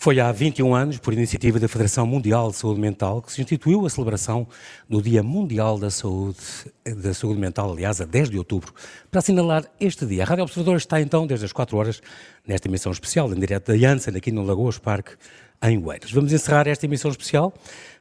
[0.00, 3.84] Foi há 21 anos, por iniciativa da Federação Mundial de Saúde Mental, que se instituiu
[3.84, 4.46] a celebração
[4.88, 6.38] do Dia Mundial da Saúde,
[6.84, 8.72] da Saúde Mental, aliás, a 10 de outubro,
[9.10, 10.22] para assinalar este dia.
[10.22, 12.00] A Rádio Observador está então desde as 4 horas
[12.46, 15.16] nesta emissão especial, em direto da Janssen, aqui no Lagoas Parque,
[15.60, 16.12] em Oeiras.
[16.12, 17.52] Vamos encerrar esta emissão especial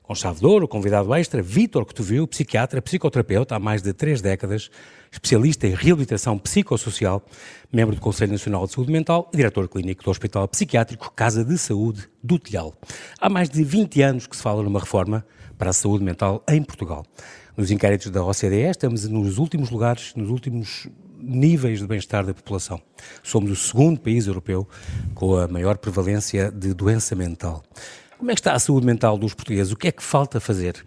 [0.07, 4.71] com chave de ouro, convidado extra, Vítor Cotovil, psiquiatra, psicoterapeuta há mais de três décadas,
[5.11, 7.21] especialista em reabilitação psicossocial,
[7.73, 11.57] membro do Conselho Nacional de Saúde Mental e diretor clínico do Hospital Psiquiátrico Casa de
[11.57, 12.73] Saúde do Telhal.
[13.20, 15.25] Há mais de 20 anos que se fala numa reforma
[15.57, 17.05] para a saúde mental em Portugal.
[17.57, 20.87] Nos inquéritos da OCDE estamos nos últimos lugares, nos últimos
[21.20, 22.81] níveis de bem-estar da população.
[23.21, 24.65] Somos o segundo país europeu
[25.13, 27.62] com a maior prevalência de doença mental.
[28.17, 29.71] Como é que está a saúde mental dos portugueses?
[29.71, 30.84] O que é que falta fazer?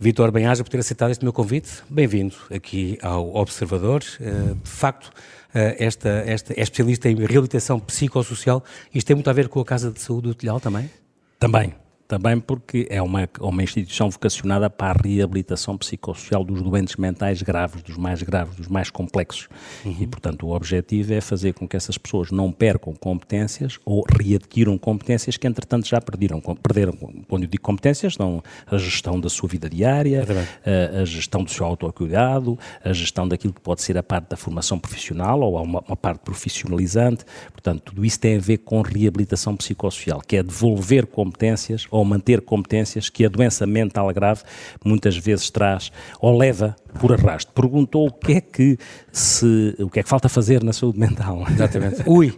[0.00, 1.68] Vitor Benhaja, por ter aceitado este meu convite.
[1.88, 4.02] Bem-vindo aqui ao Observador.
[4.18, 5.12] Eh, de facto,
[5.54, 8.64] eh, esta, esta é especialista em reabilitação psicossocial.
[8.94, 10.90] Isto tem muito a ver com a Casa de Saúde do Telhal também?
[11.38, 11.74] Também,
[12.12, 17.82] também porque é uma, uma instituição vocacionada para a reabilitação psicossocial dos doentes mentais graves,
[17.82, 19.48] dos mais graves, dos mais complexos.
[19.82, 19.96] Uhum.
[19.98, 24.76] E, portanto, o objetivo é fazer com que essas pessoas não percam competências ou readquiram
[24.76, 26.38] competências que, entretanto, já perderam.
[26.38, 26.92] Perderam,
[27.26, 30.26] quando eu digo competências, são a gestão da sua vida diária,
[30.66, 34.36] a, a, gestão do seu autocuidado, a gestão daquilo que pode ser a parte da
[34.36, 37.24] formação profissional ou uma, uma parte profissionalizante.
[37.52, 42.04] Portanto, tudo isso tem a ver com reabilitação psicossocial, que é devolver competências ou ou
[42.04, 44.42] manter competências que a doença mental grave
[44.84, 47.52] muitas vezes traz ou leva por arrasto.
[47.52, 48.78] Perguntou o que é que
[49.10, 51.46] se o que é que falta fazer na saúde mental.
[51.50, 52.02] Exatamente.
[52.06, 52.34] Ui,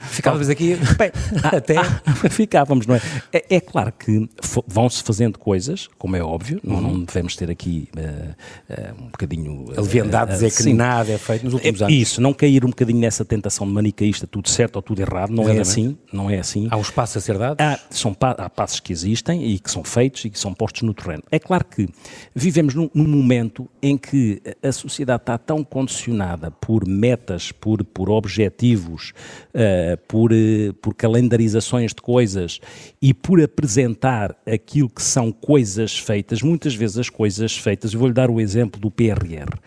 [0.00, 1.10] ficávamos aqui Bem,
[1.42, 3.00] até ah, ficávamos, não é?
[3.32, 4.28] É, é claro que
[4.66, 6.80] vão-se fazendo coisas, como é óbvio, uhum.
[6.80, 11.12] não, não, devemos ter aqui uh, uh, um bocadinho a leviandade uh, dizer que nada
[11.12, 11.94] é feito nos últimos anos.
[11.94, 15.48] Isso, não cair um bocadinho nessa tentação de manicaísta, tudo certo ou tudo errado, não
[15.48, 15.58] é Exatamente.
[15.58, 16.68] é assim, não é assim.
[16.70, 17.60] Há um espaço a ser dado?
[17.60, 20.94] Há, são, há passos que existem e que são feitos e que são postos no
[20.94, 21.22] terreno.
[21.30, 21.88] É claro que
[22.34, 28.10] vivemos num, num momento em que a sociedade está tão condicionada por metas, por, por
[28.10, 29.12] objetivos,
[29.54, 32.60] uh, por, uh, por calendarizações de coisas
[33.00, 38.14] e por apresentar aquilo que são coisas feitas, muitas vezes as coisas feitas, eu vou-lhe
[38.14, 39.58] dar o exemplo do PRR.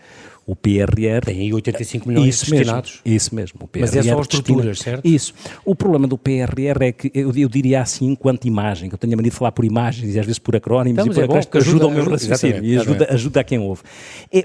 [0.46, 1.24] O PRR.
[1.24, 3.00] Tem aí 85 milhões isso destinados.
[3.04, 3.60] Mesmo, isso mesmo.
[3.62, 5.06] O PRR Mas é só as estruturas, certo?
[5.06, 5.34] Isso.
[5.64, 9.14] O problema do PRR é que, eu, eu, diria assim, enquanto imagem, que eu tenho
[9.14, 11.26] a mania de falar por imagens e às vezes por acrónimos então, e por é
[11.26, 13.82] bom, que ajuda, ajuda o meu raciocínio e ajuda, ajuda a quem ouve.
[14.32, 14.40] É,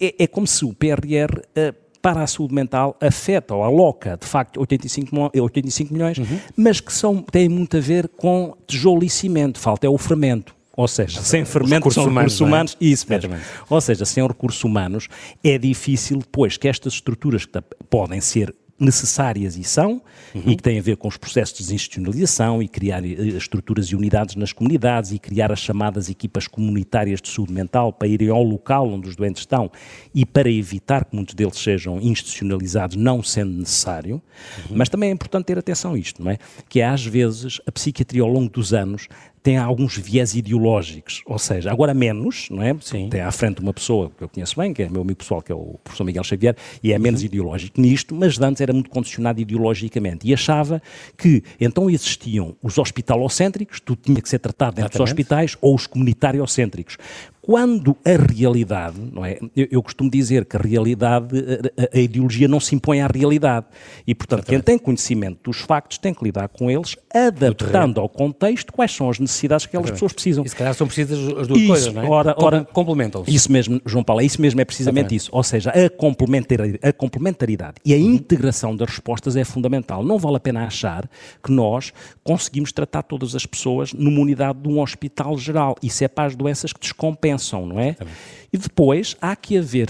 [0.00, 1.38] é, é como se o PRR.
[1.38, 1.74] Uh, eh,
[2.04, 6.38] para a saúde mental afeta ou aloca, de facto, 85, 85 milhões, uhum.
[6.54, 10.54] mas que são, têm muito a ver com tijolo e cimento, falta é o fermento.
[10.76, 12.84] Ou seja, sem fermentos são recursos humanos, humanos é?
[12.84, 13.34] isso mesmo.
[13.68, 15.08] Ou seja, sem recursos humanos
[15.42, 20.02] é difícil depois que estas estruturas que podem ser necessárias e são,
[20.34, 20.42] uhum.
[20.46, 23.96] e que têm a ver com os processos de desinstitucionalização e criar eh, estruturas e
[23.96, 28.42] unidades nas comunidades e criar as chamadas equipas comunitárias de saúde mental para irem ao
[28.42, 29.70] local onde os doentes estão
[30.14, 34.20] e para evitar que muitos deles sejam institucionalizados, não sendo necessário.
[34.68, 34.76] Uhum.
[34.76, 36.38] Mas também é importante ter atenção a isto, não é?
[36.68, 39.08] Que é, às vezes a psiquiatria ao longo dos anos
[39.44, 42.74] tem alguns viés ideológicos, ou seja, agora menos, não é?
[42.80, 43.10] Sim.
[43.10, 45.52] Tem à frente uma pessoa que eu conheço bem, que é meu amigo pessoal, que
[45.52, 47.26] é o professor Miguel Xavier, e é menos uhum.
[47.26, 50.80] ideológico nisto, mas antes era muito condicionado ideologicamente e achava
[51.18, 55.86] que então existiam os hospitalocêntricos, tudo tinha que ser tratado dentro dos hospitais, ou os
[55.86, 56.96] comunitariocêntricos
[57.44, 59.38] quando a realidade, não é?
[59.54, 61.36] Eu, eu, costumo dizer que a realidade,
[61.76, 63.66] a, a, ideologia não se impõe à realidade.
[64.06, 64.64] E, portanto, Exatamente.
[64.64, 69.10] quem tem conhecimento dos factos tem que lidar com eles, adaptando ao contexto quais são
[69.10, 70.42] as necessidades que aquelas pessoas precisam.
[70.42, 72.08] E se calhar são precisas as duas isso, coisas, não é?
[72.08, 73.34] Ora, ora, Complementam-se.
[73.34, 75.16] Isso mesmo, João Paulo, é isso mesmo, é precisamente Exatamente.
[75.16, 75.30] isso.
[75.30, 78.14] Ou seja, a complementaridade, a complementaridade e a uhum.
[78.14, 80.02] integração das respostas é fundamental.
[80.02, 81.10] Não vale a pena achar
[81.42, 85.76] que nós conseguimos tratar todas as pessoas numa unidade de um hospital geral.
[85.82, 87.94] Isso é para as doenças que descompensam pensam, não é?
[87.94, 88.14] Também.
[88.52, 89.88] E depois há que haver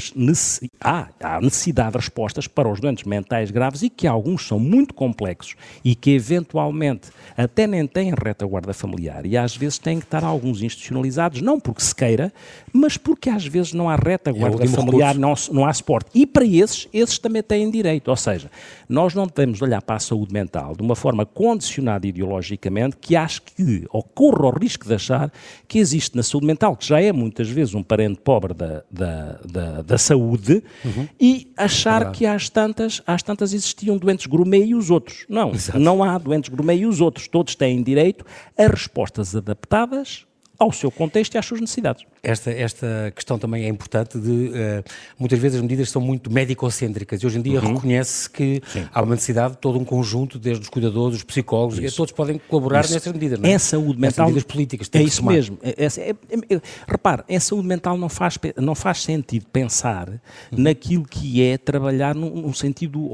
[0.80, 4.94] há, há necessidade de respostas para os doentes mentais graves e que alguns são muito
[4.94, 5.54] complexos
[5.84, 10.62] e que eventualmente até nem têm retaguarda familiar e às vezes têm que estar alguns
[10.62, 12.32] institucionalizados, não porque se queira,
[12.72, 16.08] mas porque às vezes não há retaguarda é familiar, não, não há suporte.
[16.14, 18.08] E para esses, esses também têm direito.
[18.08, 18.50] Ou seja,
[18.88, 23.42] nós não devemos olhar para a saúde mental de uma forma condicionada ideologicamente que acho
[23.42, 25.32] que, ou corra o risco de achar
[25.66, 29.40] que existe na saúde mental, que já é muitas vezes um parente pobre da, da,
[29.44, 31.08] da, da saúde uhum.
[31.20, 35.24] e achar é que às tantas, às tantas existiam doentes gourmet e os outros.
[35.28, 35.78] Não, Exato.
[35.78, 37.28] não há doentes gourmet e os outros.
[37.28, 38.24] Todos têm direito
[38.56, 40.26] a respostas adaptadas
[40.58, 42.04] ao seu contexto e às suas necessidades.
[42.22, 44.84] Esta, esta questão também é importante de, uh,
[45.18, 47.74] muitas vezes as medidas são muito médico-cêntricas e hoje em dia uhum.
[47.74, 48.86] reconhece que Sim.
[48.92, 52.40] há uma necessidade de todo um conjunto, desde os cuidadores, os psicólogos, e todos podem
[52.48, 52.94] colaborar isso.
[52.94, 53.52] nessas medidas, não é?
[53.52, 54.26] É saúde mental.
[54.26, 54.88] medidas políticas.
[54.92, 55.58] É isso mesmo.
[55.62, 60.18] É, é, é, é, repare, em saúde mental não faz, não faz sentido pensar uhum.
[60.52, 63.10] naquilo que é trabalhar num, num sentido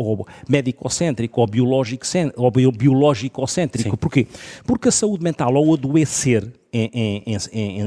[0.48, 2.42] médico-cêntrico ou biológico-cêntrico.
[2.42, 3.96] Ou biológico-cêntrico.
[3.96, 4.26] Porquê?
[4.64, 7.36] Porque a saúde mental, ao adoecer, em, em,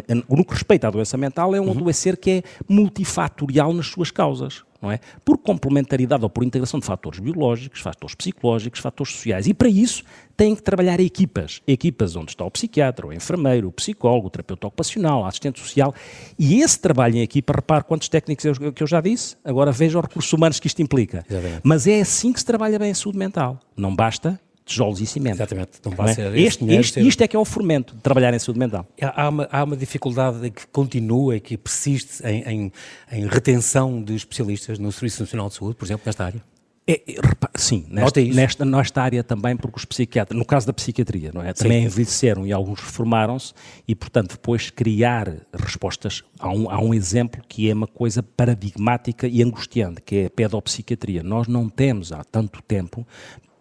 [0.07, 1.71] em, no que respeita à doença mental, é um uhum.
[1.71, 4.63] adoecer que é multifatorial nas suas causas.
[4.81, 4.99] Não é?
[5.23, 9.47] Por complementaridade ou por integração de fatores biológicos, fatores psicológicos, fatores sociais.
[9.47, 10.03] E para isso
[10.35, 11.61] têm que trabalhar equipas.
[11.65, 15.95] Equipas onde está o psiquiatra, o enfermeiro, o psicólogo, o terapeuta ocupacional, o assistente social.
[16.37, 19.97] E esse trabalho em equipa, repare quantos técnicos eu, que eu já disse, agora veja
[19.97, 21.23] os recursos humanos que isto implica.
[21.29, 21.61] Exatamente.
[21.63, 23.61] Mas é assim que se trabalha bem a saúde mental.
[23.77, 25.35] Não basta tijolos e cimento.
[25.35, 25.71] Exatamente.
[25.83, 26.13] Não vai é?
[26.13, 27.01] ser este, este, ser...
[27.01, 28.85] Isto é que é o fomento de trabalhar em saúde mental.
[29.01, 32.71] Há uma, há uma dificuldade que continua e que persiste em, em,
[33.11, 36.41] em, retenção de especialistas no Serviço Nacional de Saúde, por exemplo, nesta área?
[36.85, 37.15] É, é
[37.55, 41.53] sim, nesta, nesta, nesta, área também, porque os psiquiatras, no caso da psiquiatria, não é?
[41.53, 41.85] também sim.
[41.85, 43.53] envelheceram e alguns reformaram-se
[43.87, 46.23] e, portanto, depois criar respostas.
[46.37, 50.29] Há um, há um exemplo que é uma coisa paradigmática e angustiante, que é a
[50.29, 51.23] pedopsiquiatria.
[51.23, 53.07] Nós não temos há tanto tempo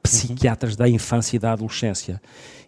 [0.02, 0.78] psiquiatras uhum.
[0.78, 2.20] da infância e da adolescência.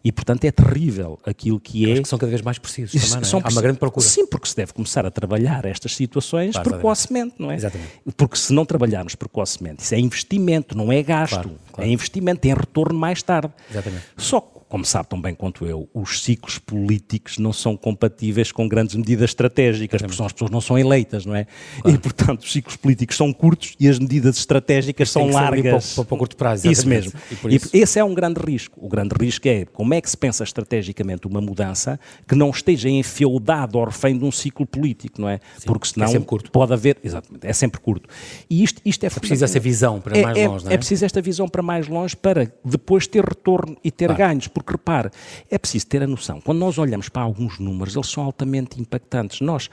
[0.04, 1.94] E, portanto, é terrível aquilo que é.
[1.94, 3.42] Acho que são cada vez mais precisos também, não é?
[3.42, 4.06] Há uma grande procura.
[4.06, 7.56] Sim, porque se deve começar a trabalhar estas situações claro, precocemente, não é?
[7.56, 7.90] Exatamente.
[8.14, 11.32] Porque se não trabalharmos precocemente, isso é investimento, não é gasto.
[11.34, 11.88] Claro, claro.
[11.88, 13.50] É investimento, tem retorno mais tarde.
[13.70, 14.04] Exatamente.
[14.18, 18.68] Só que como sabe tão bem quanto eu, os ciclos políticos não são compatíveis com
[18.68, 21.46] grandes medidas estratégicas, porque as pessoas não são eleitas, não é?
[21.80, 21.96] Claro.
[21.96, 25.94] E, portanto, os ciclos políticos são curtos e as medidas estratégicas são largas.
[25.94, 26.70] Para, para, curto prazo.
[26.70, 27.12] Isso mesmo.
[27.48, 27.70] E, isso...
[27.72, 28.78] e esse é um grande risco.
[28.80, 32.88] O grande risco é como é que se pensa estrategicamente uma mudança que não esteja
[32.88, 35.40] enfeudado ou refém de um ciclo político, não é?
[35.58, 36.20] Sim, porque senão é
[36.50, 36.98] pode haver.
[37.02, 38.08] Exatamente, é sempre curto.
[38.48, 40.74] E isto, isto é, é preciso essa visão para é, mais é, longe, não é?
[40.74, 44.18] É preciso esta visão para mais longe para depois ter retorno e ter claro.
[44.18, 44.48] ganhos.
[44.48, 45.10] Porque porque repare,
[45.50, 46.40] é preciso ter a noção.
[46.40, 49.40] Quando nós olhamos para alguns números, eles são altamente impactantes.
[49.40, 49.68] Nós,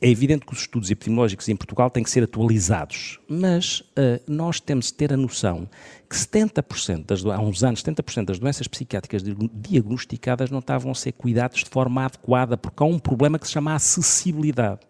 [0.00, 4.58] é evidente que os estudos epidemiológicos em Portugal têm que ser atualizados, mas uh, nós
[4.58, 5.68] temos de ter a noção
[6.10, 9.22] que 70% das, há uns anos, 70% das doenças psiquiátricas
[9.54, 13.52] diagnosticadas não estavam a ser cuidadas de forma adequada, porque há um problema que se
[13.52, 14.80] chama acessibilidade.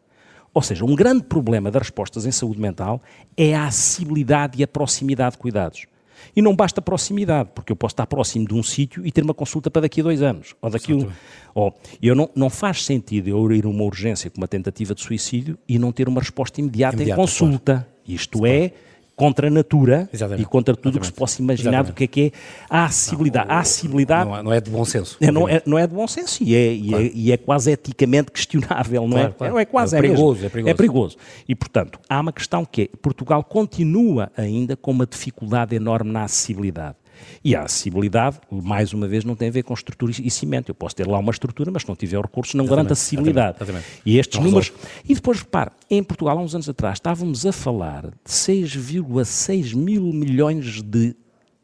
[0.54, 3.02] Ou seja, um grande problema das respostas em saúde mental
[3.36, 5.86] é a acessibilidade e a proximidade de cuidados.
[6.34, 9.34] E não basta proximidade, porque eu posso estar próximo de um sítio e ter uma
[9.34, 11.08] consulta para daqui a dois anos, ou daqui um.
[11.54, 15.02] Ou, eu não, não faz sentido eu ir a uma urgência com uma tentativa de
[15.02, 17.72] suicídio e não ter uma resposta imediata, imediata em consulta.
[17.74, 17.86] Claro.
[18.06, 18.54] Isto claro.
[18.54, 18.72] é
[19.14, 20.42] contra a natura Exatamente.
[20.42, 21.92] e contra tudo o que se possa imaginar Exatamente.
[21.92, 22.32] do que é que é
[22.68, 23.48] a acessibilidade.
[23.48, 25.16] Não, a acessibilidade não, é, não é de bom senso.
[25.20, 27.04] É, não, é, não é de bom senso e é, claro.
[27.04, 29.28] e, é, e é, quase eticamente questionável, não é?
[29.28, 29.58] Claro.
[29.58, 30.70] É, quase, é, é perigoso, é perigoso.
[30.70, 31.16] É perigoso.
[31.48, 36.24] E, portanto, há uma questão que é, Portugal continua ainda com uma dificuldade enorme na
[36.24, 36.96] acessibilidade.
[37.44, 40.70] E a acessibilidade, mais uma vez, não tem a ver com estrutura e cimento.
[40.70, 43.56] Eu posso ter lá uma estrutura, mas se não tiver recursos, não garante acessibilidade.
[43.56, 44.02] Exatamente, exatamente.
[44.06, 44.68] E estes não números.
[44.68, 44.88] Resolve.
[45.08, 50.02] E depois, repare, em Portugal, há uns anos atrás, estávamos a falar de 6,6 mil
[50.12, 51.16] milhões de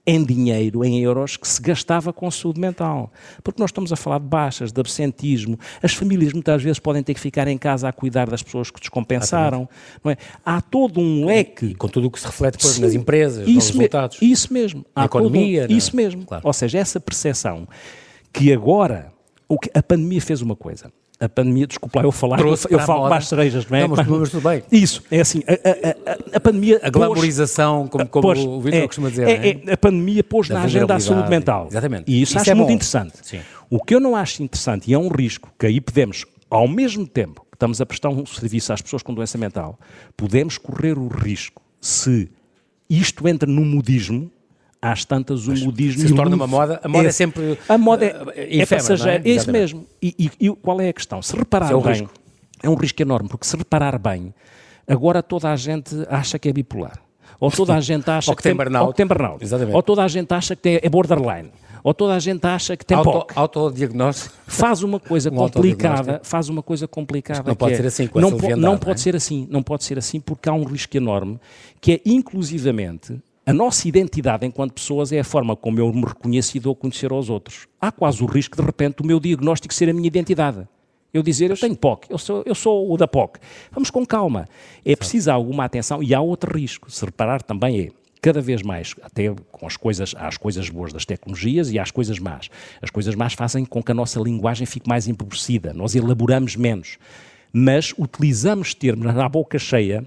[0.09, 3.13] em dinheiro, em euros, que se gastava com a saúde mental.
[3.45, 5.59] Porque nós estamos a falar de baixas, de absentismo.
[5.83, 8.81] As famílias muitas vezes podem ter que ficar em casa a cuidar das pessoas que
[8.81, 9.69] descompensaram.
[10.03, 10.17] Não é?
[10.43, 11.67] Há todo um leque.
[11.67, 14.17] E com tudo o que se reflete depois Sim, nas empresas, nos resultados.
[14.23, 14.87] Isso mesmo.
[14.97, 15.67] Na economia.
[15.69, 16.25] Um, isso mesmo.
[16.25, 16.47] Claro.
[16.47, 17.69] Ou seja, essa percepção
[18.33, 19.13] que agora
[19.47, 22.79] o que, a pandemia fez uma coisa a pandemia, desculpa lá eu falar, eu, eu
[22.81, 23.81] falo mais cerejas, não é?
[23.83, 24.63] Não, mas, mas tudo bem.
[24.71, 26.81] Isso, é assim, a, a, a, a pandemia...
[26.81, 29.63] A glamorização, como, como pôs, o Vitor é, costuma dizer, é, é?
[29.67, 31.67] é, A pandemia pôs da na agenda a saúde mental.
[31.69, 32.05] Exatamente.
[32.07, 33.15] E isso, isso acho é muito interessante.
[33.23, 33.41] Sim.
[33.69, 37.07] O que eu não acho interessante, e é um risco, que aí podemos, ao mesmo
[37.07, 39.79] tempo que estamos a prestar um serviço às pessoas com doença mental,
[40.17, 42.31] podemos correr o risco, se
[42.89, 44.31] isto entra no modismo,
[44.81, 46.03] às tantas o modismo...
[46.03, 48.67] Se, se torna uma moda, a moda é, é sempre A moda é, uh, é
[48.67, 49.31] passageira, é?
[49.31, 49.87] é isso mesmo.
[50.01, 51.21] E, e, e, qual é a questão?
[51.21, 52.11] Se reparar é um bem, risco.
[52.63, 54.33] é um risco enorme, porque se reparar bem,
[54.87, 57.01] agora toda a gente acha que é bipolar.
[57.41, 58.87] Ou toda a gente acha que, que tem, burnout.
[58.87, 59.45] Ou que tem burnout.
[59.45, 59.75] Exatamente.
[59.75, 61.51] Ou toda a gente acha que tem, é borderline.
[61.83, 63.33] Ou toda a gente acha que tem Auto, POC.
[63.37, 64.35] Autodiagnóstico.
[64.47, 67.43] Faz uma coisa um complicada, faz uma coisa complicada.
[67.47, 69.03] não pode é, ser assim, com não, po, não pode é?
[69.03, 71.39] ser assim, não pode ser assim, porque há um risco enorme,
[71.81, 76.55] que é inclusivamente a nossa identidade enquanto pessoas é a forma como eu me reconheço
[76.55, 77.67] e dou a conhecer aos outros.
[77.81, 80.69] Há quase o risco, de repente, o meu diagnóstico ser a minha identidade.
[81.15, 83.39] Eu dizer, eu tenho POC, eu sou, eu sou o da POC.
[83.73, 84.47] Vamos com calma.
[84.85, 86.91] É preciso alguma atenção e há outro risco.
[86.91, 87.89] Se reparar também é,
[88.21, 91.83] cada vez mais, até com as coisas, há as coisas boas das tecnologias e há
[91.83, 92.51] as coisas más.
[92.83, 96.99] As coisas más fazem com que a nossa linguagem fique mais empobrecida, nós elaboramos menos,
[97.51, 100.05] mas utilizamos termos na boca cheia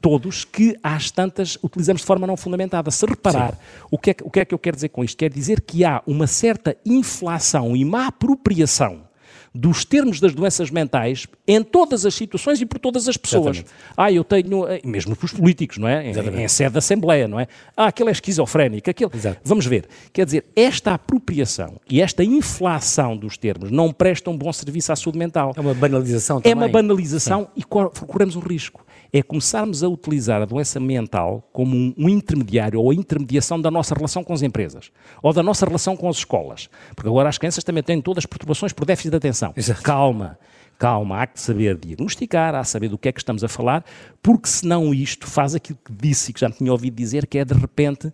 [0.00, 2.90] todos que às tantas utilizamos de forma não fundamentada.
[2.90, 3.58] Se reparar,
[3.90, 5.16] o que, é, o que é que eu quero dizer com isto?
[5.16, 9.12] Quer dizer que há uma certa inflação e má apropriação
[9.54, 13.58] dos termos das doenças mentais em todas as situações e por todas as pessoas.
[13.58, 13.70] Exatamente.
[13.96, 16.06] Ah, eu tenho, eh, mesmo para os políticos, não é?
[16.06, 17.46] Em, em, sede da Assembleia, não é?
[17.76, 19.10] Ah, aquele é esquizofrénico, aquele.
[19.14, 19.40] Exato.
[19.44, 19.86] Vamos ver.
[20.12, 25.18] Quer dizer, esta apropriação e esta inflação dos termos não prestam bom serviço à saúde
[25.18, 25.52] mental.
[25.54, 26.52] É uma banalização também.
[26.52, 27.48] É uma banalização Sim.
[27.56, 32.80] e corremos um risco é começarmos a utilizar a doença mental como um, um, intermediário
[32.80, 34.90] ou a intermediação da nossa relação com as empresas
[35.22, 36.70] ou da nossa relação com as escolas.
[36.96, 39.52] Porque agora as crianças também têm todas as perturbações por déficit de atenção.
[39.54, 39.82] Exato.
[39.82, 40.38] Calma.
[40.78, 43.84] Calma, há que saber diagnosticar, há que saber do que é que estamos a falar,
[44.20, 47.38] porque senão isto faz aquilo que disse e que já me tinha ouvido dizer, que
[47.38, 48.12] é de repente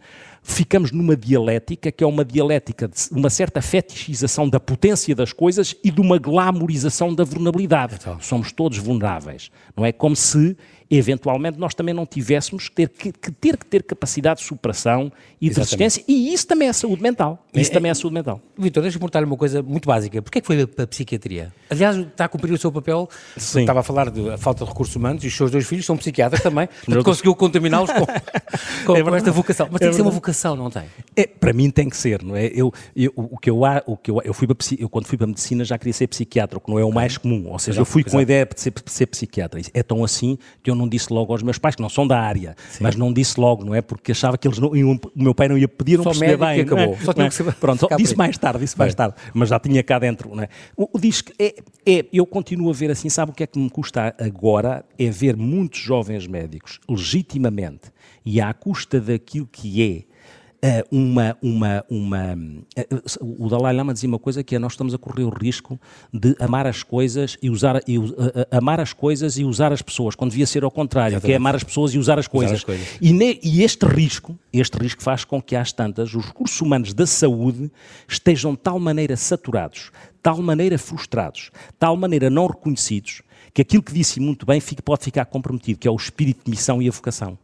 [0.49, 5.77] ficamos numa dialética que é uma dialética de uma certa fetichização da potência das coisas
[5.85, 7.97] e de uma glamorização da vulnerabilidade.
[8.01, 8.19] Então.
[8.21, 9.51] Somos todos vulneráveis.
[9.77, 10.57] Não é como se
[10.91, 15.51] eventualmente nós também não tivéssemos ter que, que ter que ter capacidade de superação e
[15.51, 17.47] de resistência, e isso também é saúde mental.
[17.55, 18.41] Isso é, também é saúde mental.
[18.57, 20.21] Vitor, deixa-me perguntar-lhe uma coisa muito básica.
[20.23, 21.53] Porquê é que foi para a psiquiatria?
[21.71, 23.09] Aliás, está a cumprir o seu papel.
[23.37, 23.61] Sim.
[23.61, 26.43] Estava a falar da falta de recursos humanos e os seus dois filhos são psiquiatras
[26.43, 28.07] também, portanto conseguiu contaminá-los com,
[28.87, 29.69] com, é com, esta vocação.
[29.71, 30.85] Mas tem é que ser uma vocação, não tem?
[31.17, 32.47] É, para mim tem que ser, não é?
[32.47, 35.25] Eu, eu, o que eu, o que eu, eu fui para, eu quando fui para
[35.25, 37.79] a medicina já queria ser psiquiatra, o que não é o mais comum, ou seja,
[37.79, 38.13] exato, eu fui exato.
[38.13, 39.61] com a ideia de ser, de ser psiquiatra.
[39.75, 42.21] É tão assim que eu não disse logo aos meus pais, que não são da
[42.21, 42.83] área, Sim.
[42.83, 43.83] mas não disse logo, não é?
[43.83, 46.61] Porque achava que eles não, o meu pai não ia pedir, não Só percebia bem.
[46.61, 46.95] acabou.
[46.95, 46.97] É?
[47.05, 50.35] Só tinha que Pronto, disse mais tarde, disse mais tarde, mas já tinha cá dentro,
[50.35, 50.49] não é?
[50.77, 51.55] O, o disco é,
[51.87, 54.85] é, eu continuo a ver assim, sabe o que é que me custa agora?
[54.99, 57.91] É ver muitos jovens médicos, legitimamente,
[58.25, 60.08] e à custa daquilo que é
[60.91, 64.99] uma, uma, uma uh, o Dalai Lama dizia uma coisa que é nós estamos a
[64.99, 65.81] correr o risco
[66.13, 68.13] de amar as coisas e usar e, uh,
[68.51, 71.27] amar as coisas e usar as pessoas, quando devia ser ao contrário, Exatamente.
[71.27, 72.51] que é amar as pessoas e usar as coisas.
[72.51, 72.99] Usar as coisas.
[73.01, 76.93] E, ne, e, este risco, este risco faz com que às tantas os recursos humanos
[76.93, 77.71] da saúde
[78.09, 83.23] estejam de tal maneira saturados, tal maneira frustrados, tal maneira não reconhecidos,
[83.55, 86.51] que aquilo que disse muito bem fica, pode ficar comprometido, que é o espírito de
[86.51, 87.39] missão e a vocação.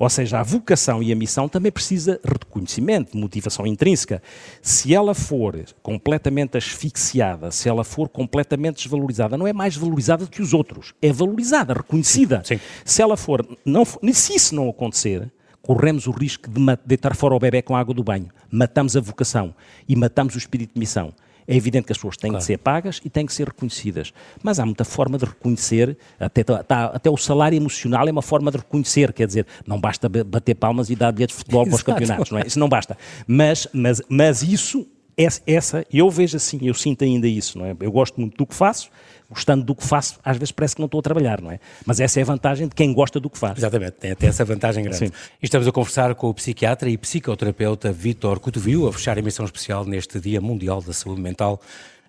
[0.00, 4.22] Ou seja, a vocação e a missão também precisa de reconhecimento, de motivação intrínseca.
[4.62, 10.30] Se ela for completamente asfixiada, se ela for completamente desvalorizada, não é mais valorizada do
[10.30, 12.40] que os outros, é valorizada, reconhecida.
[12.46, 12.58] Sim.
[12.82, 15.30] Se ela for, não, se isso não acontecer,
[15.60, 18.30] corremos o risco de deitar fora o bebê com a água do banho.
[18.50, 19.54] Matamos a vocação
[19.86, 21.12] e matamos o espírito de missão.
[21.50, 22.40] É evidente que as pessoas têm claro.
[22.40, 24.12] que ser pagas e têm que ser reconhecidas.
[24.42, 28.50] Mas há muita forma de reconhecer, até, tá, até o salário emocional é uma forma
[28.50, 31.82] de reconhecer, quer dizer, não basta bater palmas e dar bilhetes de futebol para os
[31.84, 32.46] campeonatos, não é?
[32.46, 32.96] Isso não basta.
[33.26, 34.86] Mas, mas, mas isso,
[35.16, 37.76] essa, eu vejo assim, eu sinto ainda isso, não é?
[37.80, 38.90] Eu gosto muito do que faço,
[39.28, 41.60] gostando do que faço, às vezes parece que não estou a trabalhar, não é?
[41.86, 43.58] Mas essa é a vantagem de quem gosta do que faz.
[43.58, 44.98] Exatamente, tem até essa vantagem grande.
[44.98, 45.12] Sim.
[45.42, 49.84] Estamos a conversar com o psiquiatra e psicoterapeuta Vítor Cotovio, a fechar a emissão especial
[49.84, 51.60] neste Dia Mundial da Saúde Mental,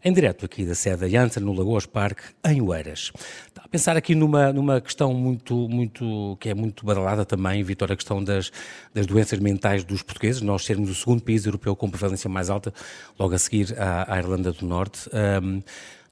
[0.03, 3.11] em direto aqui da sede da Janssen, no Lagoas Parque, em Oeiras.
[3.47, 7.91] Está a pensar aqui numa, numa questão muito, muito, que é muito badalada também, Vitor,
[7.91, 8.51] a questão das,
[8.93, 12.73] das doenças mentais dos portugueses, nós sermos o segundo país europeu com prevalência mais alta,
[13.19, 15.09] logo a seguir à, à Irlanda do Norte.
[15.43, 15.61] Um,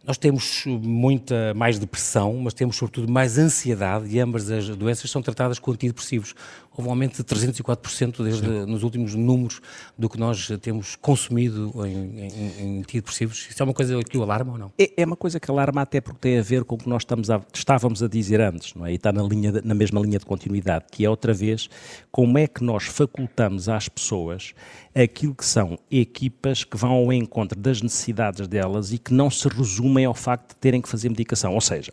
[0.06, 5.22] nós temos muita mais depressão, mas temos sobretudo mais ansiedade e ambas as doenças são
[5.22, 6.34] tratadas com antidepressivos
[6.80, 9.62] houve um aumento de 304% desde nos últimos números
[9.98, 13.48] do que nós temos consumido em, em, em antidepressivos.
[13.50, 14.72] Isso é uma coisa que o alarma ou não?
[14.80, 17.04] É, é, uma coisa que alarma até porque tem a ver com o que nós
[17.06, 18.94] a, estávamos a dizer antes, não é?
[18.94, 21.70] E está na, linha na mesma linha de continuidade, que é outra vez
[22.12, 24.54] como é que nós facultamos às pessoas
[24.96, 29.48] aquilo que são equipas que vão ao encontro das necessidades delas e que não se
[29.50, 31.54] resumem ao facto de terem que fazer medicação.
[31.54, 31.92] Ou seja,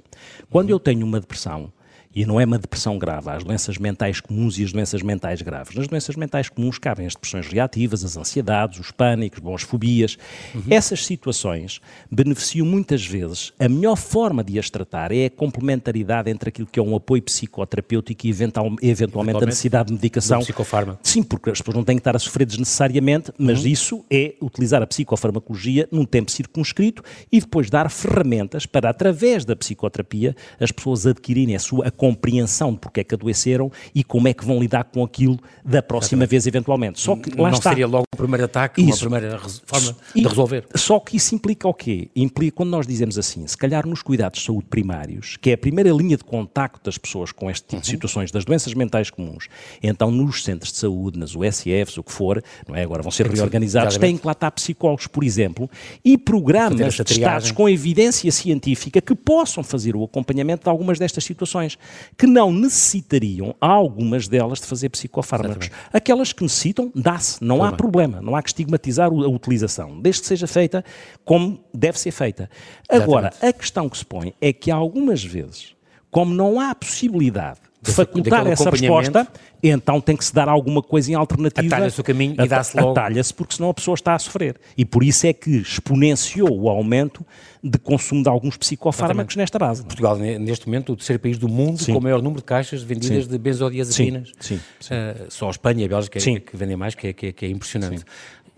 [0.49, 0.77] quando uhum.
[0.77, 1.73] eu tenho uma depressão,
[2.17, 3.29] e não é uma depressão grave.
[3.29, 5.77] Há as doenças mentais comuns e as doenças mentais graves.
[5.77, 10.17] Nas doenças mentais comuns cabem as depressões reativas, as ansiedades, os pânicos, bom, as fobias.
[10.55, 10.63] Uhum.
[10.71, 11.81] Essas situações
[12.11, 13.53] beneficiam muitas vezes.
[13.59, 17.23] A melhor forma de as tratar é a complementaridade entre aquilo que é um apoio
[17.23, 20.41] psicoterapêutico e eventual, eventualmente, a necessidade de medicação.
[20.41, 20.99] Psicofarma.
[21.03, 23.69] Sim, porque as pessoas não têm que estar a sofrer desnecessariamente, mas uhum.
[23.69, 29.55] isso é utilizar a psicofarmacologia num tempo circunscrito e depois dar ferramentas para, através da
[29.55, 34.29] psicoterapia, as pessoas adquirirem a sua a compreensão de porque é que adoeceram e como
[34.29, 36.31] é que vão lidar com aquilo da próxima Exatamente.
[36.31, 37.01] vez, eventualmente.
[37.01, 37.71] Só que lá não está.
[37.71, 39.09] seria logo o primeiro ataque, isso.
[39.09, 40.65] uma primeira forma e, de resolver.
[40.77, 42.09] Só que isso implica o quê?
[42.15, 45.59] Implica, quando nós dizemos assim, se calhar nos cuidados de saúde primários, que é a
[45.59, 47.81] primeira linha de contacto das pessoas com este tipo uhum.
[47.81, 49.49] de situações, das doenças mentais comuns,
[49.83, 52.83] então nos centros de saúde, nas USFs, o que for, não é?
[52.83, 55.69] agora vão ser reorganizados, têm que lá estar psicólogos, por exemplo,
[56.05, 61.77] e programas testados com evidência científica que possam fazer o acompanhamento de algumas destas situações,
[62.17, 65.67] que não necessitariam, algumas delas, de fazer psicofármacos.
[65.67, 65.91] Exatamente.
[65.93, 70.29] Aquelas que necessitam, dá-se, não há problema, não há que estigmatizar a utilização, desde que
[70.29, 70.85] seja feita
[71.25, 72.51] como deve ser feita.
[72.89, 73.57] Agora, Exatamente.
[73.57, 75.75] a questão que se põe é que algumas vezes,
[76.11, 79.27] como não há possibilidade de facultar essa resposta,
[79.63, 81.75] então tem que se dar alguma coisa em alternativa.
[81.75, 82.91] Atalha-se o caminho e dá-se logo.
[82.91, 84.57] Atalha-se porque senão a pessoa está a sofrer.
[84.77, 87.25] E por isso é que exponenciou o aumento
[87.63, 89.39] de consumo de alguns psicofármacos Exatamente.
[89.39, 89.83] nesta base.
[89.83, 91.93] Portugal, neste momento, o terceiro país do mundo sim.
[91.93, 93.31] com o maior número de caixas vendidas sim.
[93.31, 94.33] de benzodiazepinas.
[94.39, 94.61] Sim.
[94.81, 94.95] sim.
[94.95, 97.33] Uh, só a Espanha e a Bélgica é, que vendem mais, que é, que é,
[97.33, 98.05] que é impressionante.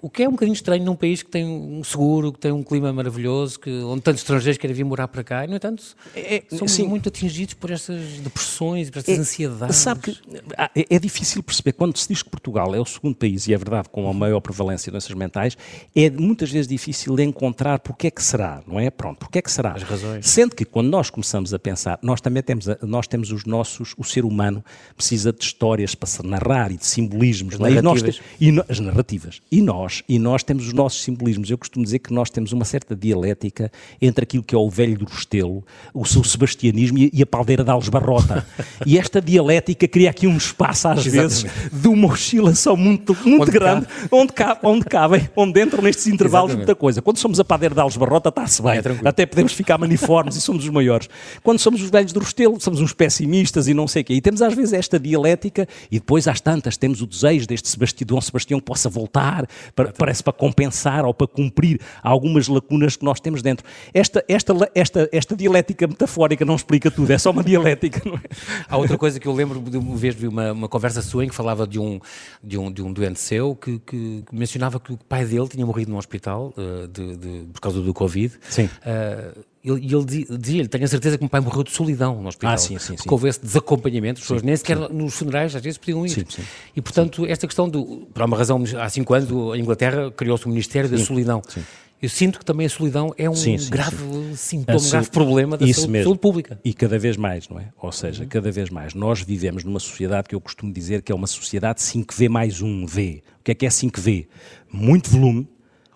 [0.01, 2.63] O que é um bocadinho estranho num país que tem um seguro, que tem um
[2.63, 5.83] clima maravilhoso, que, onde tantos estrangeiros querem vir morar para cá, e, no entanto,
[6.15, 6.87] é, é somos sim.
[6.87, 9.77] muito atingidos por estas depressões, por estas é, ansiedades.
[9.77, 10.19] Sabe que
[10.57, 13.55] ah, é, é, difícil perceber, quando se diz que Portugal é o segundo país, e
[13.55, 15.57] é verdade, com a maior prevalência de doenças mentais,
[15.97, 18.91] é muitas vezes difícil de encontrar porque é que será, não é?
[18.91, 19.73] Pronto, porque é que será?
[19.73, 20.29] As razões.
[20.29, 24.05] Sendo que quando nós começamos a pensar, nós também temos, nós temos os nossos, o
[24.05, 24.65] ser humano
[24.97, 28.21] precisa de histórias para se narrar e de simbolismos, as narrativas.
[28.39, 29.43] E, nós, e as narrativas.
[29.51, 31.51] E nós, e nós temos os nossos simbolismos.
[31.51, 34.99] Eu costumo dizer que nós temos uma certa dialética entre aquilo que é o velho
[34.99, 38.47] do Restelo, o seu sebastianismo e a paldeira da Alesbarrota.
[38.87, 43.51] e esta dialética cria aqui um espaço, às vezes, de uma oscilação muito, muito onde
[43.51, 44.09] grande, cabe.
[44.11, 46.67] Onde, cabe, onde cabem, onde entram nestes intervalos Exatamente.
[46.67, 47.03] muita coisa.
[47.03, 48.79] Quando somos a paldeira da Alesbarrota, está-se bem.
[48.79, 51.09] É Até podemos ficar maniformes e somos os maiores.
[51.43, 54.15] Quando somos os velhos do Restelo, somos uns pessimistas e não sei o quê.
[54.15, 58.07] E temos, às vezes, esta dialética e depois, às tantas, temos o desejo deste Sebastião,
[58.07, 59.47] Dom Sebastião que possa voltar,
[59.79, 63.65] para, parece para compensar ou para cumprir algumas lacunas que nós temos dentro.
[63.95, 68.03] Esta, esta, esta, esta dialética metafórica não explica tudo, é só uma dialética.
[68.05, 68.21] Não é?
[68.69, 71.29] Há outra coisa que eu lembro de uma vez vi uma, uma conversa sua em
[71.29, 72.01] que falava de um,
[72.43, 75.93] de um, de um doente seu que, que, mencionava que o pai dele tinha morrido
[75.93, 78.35] num hospital uh, de, de, por causa do Covid.
[78.49, 78.65] Sim.
[78.65, 80.05] Uh, e ele, ele
[80.39, 82.53] dizia-lhe, tenho a certeza que meu pai morreu de solidão no hospital.
[82.53, 84.89] Ah, sim, sim, porque houve esse desacompanhamento, as pessoas nem sequer sim.
[84.93, 86.11] nos funerais às vezes podiam ir.
[86.11, 86.43] Sim, sim.
[86.77, 90.49] E, portanto, esta questão, do, por uma razão, há cinco anos, a Inglaterra criou-se o
[90.49, 91.43] Ministério da Solidão.
[91.49, 91.63] Sim.
[92.01, 94.37] Eu sinto que também a solidão é um sim, sim, grave sim.
[94.37, 96.61] sintoma, um grave problema da saúde, saúde, pública.
[96.65, 97.71] E cada vez mais, não é?
[97.77, 98.29] Ou seja, uhum.
[98.29, 98.95] cada vez mais.
[98.95, 103.23] Nós vivemos numa sociedade que eu costumo dizer que é uma sociedade 5V mais 1V.
[103.41, 104.29] O que é que é 5V?
[104.71, 105.49] Muito volume,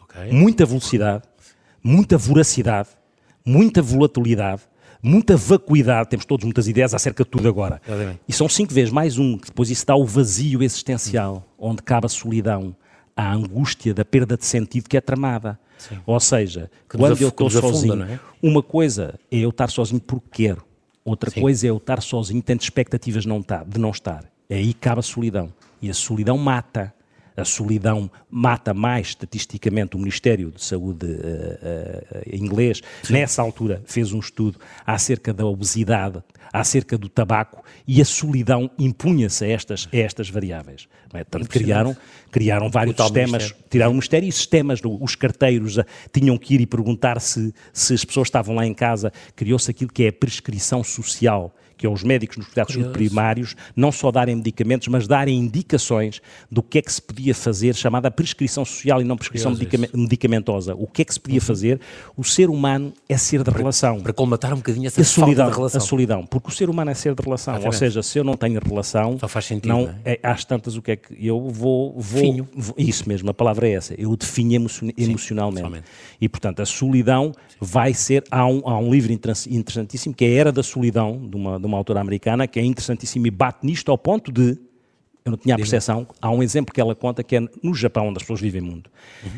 [0.03, 0.33] okay.
[0.33, 1.22] muita velocidade,
[1.85, 2.88] muita voracidade,
[3.44, 4.62] muita volatilidade,
[5.02, 7.81] muita vacuidade, temos todos muitas ideias acerca de tudo agora.
[8.28, 12.07] E são cinco vezes mais um, que depois isso dá o vazio existencial, onde cabe
[12.07, 12.74] a solidão,
[13.16, 15.59] a angústia da perda de sentido que é tramada.
[15.78, 15.98] Sim.
[16.07, 18.20] Ou seja, que quando eu estou sozinho, é?
[18.42, 20.62] uma coisa é eu estar sozinho porque quero,
[21.05, 21.40] outra Sim.
[21.40, 24.24] coisa é eu estar sozinho tendo expectativas não tá, de não estar.
[24.48, 25.52] Aí cabe a solidão.
[25.81, 26.94] E a solidão mata
[27.37, 32.83] a solidão mata mais estatisticamente o Ministério de Saúde uh, uh, inglês.
[33.03, 33.14] Sim.
[33.14, 39.45] Nessa altura fez um estudo acerca da obesidade, acerca do tabaco e a solidão impunha-se
[39.45, 40.88] a estas, a estas variáveis.
[41.14, 41.25] É?
[41.25, 41.97] Portanto, criaram,
[42.31, 43.64] criaram vários sistemas, mistério.
[43.71, 47.95] tiraram o mistério e sistemas, os carteiros uh, tinham que ir e perguntar se, se
[47.95, 49.12] as pessoas estavam lá em casa.
[49.35, 53.90] Criou-se aquilo que é a prescrição social que é os médicos nos cuidados primários não
[53.90, 58.64] só darem medicamentos, mas darem indicações do que é que se podia fazer, chamada prescrição
[58.64, 59.53] social e não prescrição
[59.92, 60.77] medicamentosa.
[60.77, 61.45] O que é que se podia uhum.
[61.45, 61.81] fazer?
[62.16, 64.01] O ser humano é ser de para, relação.
[64.01, 65.79] Para colmatar um bocadinho essa a solidão, de relação.
[65.79, 67.61] A solidão, porque o ser humano é ser de relação.
[67.64, 69.68] Ou seja, se eu não tenho relação, só faz sentido.
[69.68, 70.12] Não, é?
[70.12, 71.99] É, às tantas, o que é que eu vou.
[71.99, 74.01] vou, vou isso mesmo, a palavra é essa.
[74.01, 75.79] Eu definho emocionalmente.
[75.79, 75.83] Sim,
[76.21, 77.57] e, portanto, a solidão Sim.
[77.61, 78.23] vai ser.
[78.31, 81.66] Há um, há um livro interessantíssimo que é a Era da Solidão, de uma, de
[81.66, 84.58] uma autora americana, que é interessantíssimo e bate nisto ao ponto de,
[85.24, 88.08] eu não tinha a percepção, há um exemplo que ela conta que é no Japão,
[88.08, 88.90] onde as pessoas vivem muito.
[89.24, 89.30] Uhum.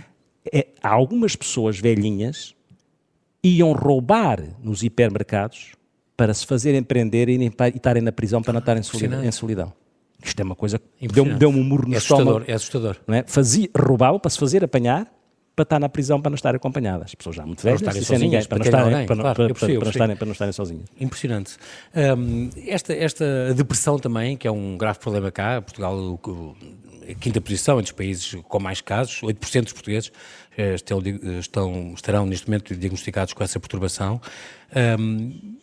[0.53, 2.55] É, há algumas pessoas velhinhas
[3.42, 5.73] iam roubar nos hipermercados
[6.16, 9.73] para se fazerem prender e, e estarem na prisão para não estarem em solidão.
[10.23, 12.44] Isto é uma coisa que deu-me deu um murro no é estômago.
[12.47, 12.97] É assustador.
[13.07, 13.25] Não é?
[13.27, 15.07] Fazia, roubava para se fazer apanhar
[15.55, 17.07] para estar na prisão para não estarem acompanhadas.
[17.07, 19.55] As pessoas já muito velhas, para não estarem ninguém, para, não estarem, para, claro, para,
[19.55, 20.85] para, para, não estarem, para não estarem sozinhas.
[21.01, 21.57] Impressionante.
[21.95, 26.21] Um, esta, esta depressão também, que é um grave problema cá, Portugal,
[27.09, 30.11] a quinta posição entre os países com mais casos, 8% dos portugueses
[30.57, 31.03] eh, estão,
[31.38, 34.21] estão, estarão neste momento diagnosticados com essa perturbação.
[34.99, 35.57] Um,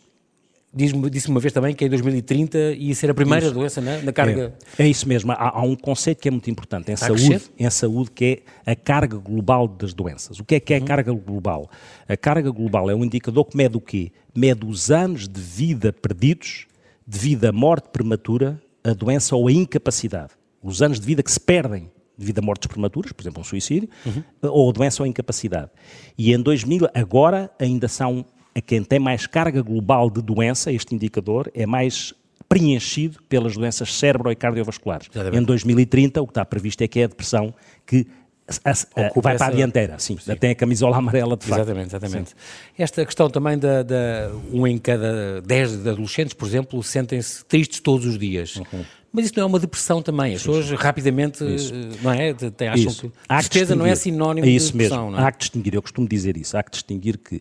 [0.74, 3.54] Disse-me disse uma vez também que em 2030 ia ser a primeira isso.
[3.54, 4.54] doença na, na carga.
[4.78, 5.34] É, é, isso mesmo.
[5.34, 8.76] Há, há, um conceito que é muito importante em saúde, em saúde, que é a
[8.76, 10.40] carga global das doenças.
[10.40, 10.84] O que é que é uhum.
[10.84, 11.70] a carga global?
[12.08, 14.14] A carga global é um indicador que mede o quê?
[14.34, 16.68] Mede os anos de vida perdidos
[17.06, 20.32] devido à morte prematura, a doença ou a incapacidade.
[20.64, 23.90] Os anos de vida que se perdem devido a mortes prematuras, por exemplo, um suicídio,
[24.06, 24.24] uhum.
[24.44, 25.70] ou a doença ou a incapacidade.
[26.18, 30.94] E em 2000, agora ainda são a quem tem mais carga global de doença, este
[30.94, 32.14] indicador é mais
[32.48, 35.08] preenchido pelas doenças cérebro e cardiovasculares.
[35.14, 35.42] Exatamente.
[35.42, 37.54] Em 2030, o que está previsto é que é a depressão
[37.86, 38.06] que
[38.66, 40.36] a, a, vai para a dianteira, sim, sim.
[40.36, 41.62] tem a camisola amarela de facto.
[41.62, 42.30] Exatamente, exatamente.
[42.32, 42.36] Sim.
[42.78, 48.06] Esta questão também da, da, um em cada dez adolescentes, por exemplo, sentem-se tristes todos
[48.06, 48.58] os dias.
[48.58, 48.84] Uhum.
[49.14, 50.36] Mas isso não é uma depressão também.
[50.36, 51.74] As pessoas rapidamente isso.
[52.02, 52.32] não é?
[52.70, 53.02] acham isso.
[53.10, 55.06] que a tristeza não é sinónimo é isso de depressão.
[55.06, 55.18] Mesmo.
[55.18, 55.28] Não é?
[55.28, 57.40] Há que distinguir, eu costumo dizer isso, há que distinguir que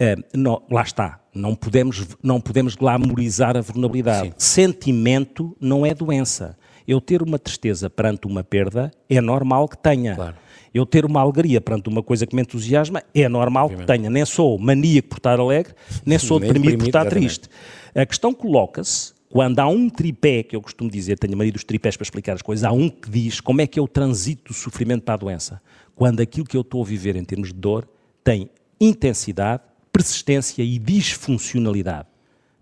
[0.00, 4.28] Uh, não, lá está, não podemos, não podemos glamorizar a vulnerabilidade.
[4.28, 4.34] Sim.
[4.36, 6.56] Sentimento não é doença.
[6.86, 10.14] Eu ter uma tristeza perante uma perda é normal que tenha.
[10.14, 10.36] Claro.
[10.72, 13.86] Eu ter uma alegria perante uma coisa que me entusiasma é normal Obviamente.
[13.86, 14.10] que tenha.
[14.10, 17.40] Nem sou maníaco por estar alegre, nem sou nem deprimido, por estar exatamente.
[17.40, 17.48] triste.
[17.94, 21.64] A questão coloca-se quando há um tripé, que eu costumo dizer, tenho a maioria dos
[21.64, 24.54] tripés para explicar as coisas, há um que diz como é que eu transito do
[24.54, 25.60] sofrimento para a doença.
[25.94, 27.88] Quando aquilo que eu estou a viver em termos de dor
[28.22, 29.62] tem intensidade,
[29.96, 32.06] persistência e disfuncionalidade.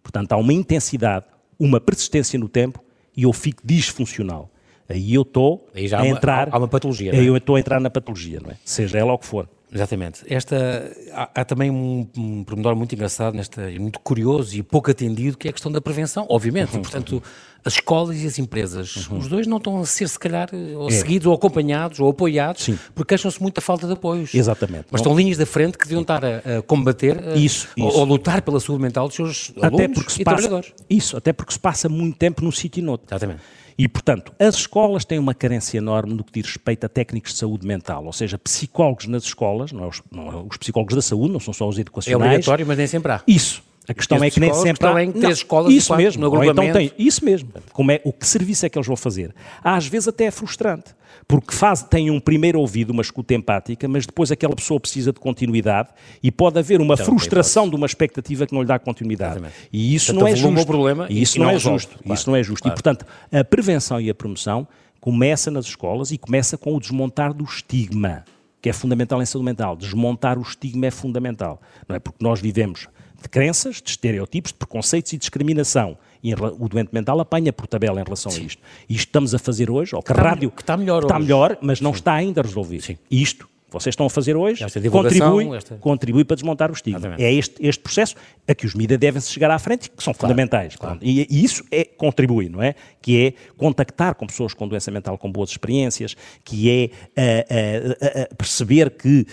[0.04, 1.26] Portanto, há uma intensidade,
[1.58, 2.80] uma persistência no tempo
[3.16, 4.48] e eu fico disfuncional.
[4.88, 6.48] Aí eu estou a entrar.
[6.52, 7.10] Há uma patologia.
[7.10, 7.28] Aí é?
[7.28, 8.56] eu estou a entrar na patologia, não é?
[8.64, 9.48] Seja ela o que for.
[9.74, 10.22] Exatamente.
[10.28, 15.36] Esta, há, há também um, um pormenor muito engraçado, nesta, muito curioso e pouco atendido,
[15.36, 16.76] que é a questão da prevenção, obviamente.
[16.76, 17.20] E, portanto,
[17.64, 19.18] as escolas e as empresas, uhum.
[19.18, 20.92] os dois não estão a ser, se calhar, ou é.
[20.92, 22.78] seguidos, ou acompanhados, ou apoiados, Sim.
[22.94, 24.32] porque queixam-se muito da falta de apoios.
[24.32, 24.86] Exatamente.
[24.92, 27.96] Mas estão linhas da frente que deviam estar a, a combater isso, a, isso.
[27.96, 30.72] Ou, a lutar pela saúde mental dos seus até alunos porque se e passa, trabalhadores.
[30.88, 33.08] Isso, até porque se passa muito tempo num sítio e noutro.
[33.10, 33.40] Exatamente.
[33.76, 37.38] E, portanto, as escolas têm uma carência enorme no que diz respeito a técnicos de
[37.38, 41.02] saúde mental, ou seja, psicólogos nas escolas, não é os, não é os psicólogos da
[41.02, 42.22] saúde, não são só os educacionais.
[42.22, 43.22] É obrigatório, mas nem sempre há.
[43.26, 43.62] Isso.
[43.88, 45.04] A questão é que nem sempre há...
[45.04, 47.50] Em três escolas isso quatro, mesmo, no então tem, isso mesmo.
[47.72, 49.34] Como é, o que serviço é que eles vão fazer?
[49.62, 50.94] Às vezes até é frustrante,
[51.28, 55.20] porque faz, tem um primeiro ouvido, uma escuta empática, mas depois aquela pessoa precisa de
[55.20, 55.90] continuidade
[56.22, 59.32] e pode haver uma então, frustração de uma expectativa que não lhe dá continuidade.
[59.34, 59.68] Exatamente.
[59.72, 60.66] E isso não é justo.
[60.66, 61.98] Problema e isso e não, não, é justo.
[61.98, 62.62] Claro, isso não é justo.
[62.62, 62.74] Claro.
[62.74, 64.66] E, portanto, a prevenção e a promoção
[64.98, 68.24] começa nas escolas e começa com o desmontar do estigma,
[68.64, 69.76] que é fundamental em saúde mental.
[69.76, 71.60] Desmontar o estigma é fundamental.
[71.86, 72.88] Não é porque nós vivemos
[73.20, 75.98] de crenças, de estereotipos, de preconceitos e discriminação.
[76.22, 78.40] E o doente mental apanha por tabela em relação Sim.
[78.40, 78.62] a isto.
[78.88, 81.04] E isto estamos a fazer hoje, ou que, que a rádio que está melhor, que
[81.04, 81.96] está melhor mas não Sim.
[81.98, 82.84] está ainda resolvido.
[82.84, 82.96] Sim.
[83.10, 85.74] Isto vocês estão a fazer hoje contribui, esta...
[85.76, 87.16] contribui para desmontar o estigma.
[87.18, 88.14] É este, este processo
[88.46, 90.76] a que os mídias devem-se chegar à frente, que são claro, fundamentais.
[90.76, 90.98] Claro.
[91.02, 92.74] E, e, isso é, contribui, não é?
[93.02, 98.32] Que é contactar com pessoas com doença mental com boas experiências, que é uh, uh,
[98.32, 99.26] uh, perceber que